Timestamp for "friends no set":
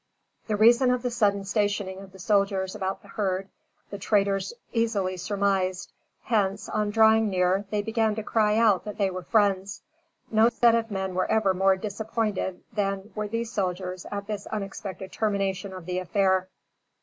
9.21-10.73